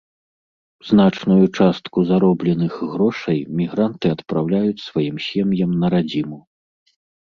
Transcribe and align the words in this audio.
Значную 0.89 1.45
частку 1.57 1.97
заробленых 2.13 2.73
грошай 2.95 3.37
мігранты 3.63 4.05
адпраўляюць 4.17 4.85
сваім 4.89 5.17
сем'ям 5.31 5.71
на 5.83 5.87
радзіму. 5.99 6.47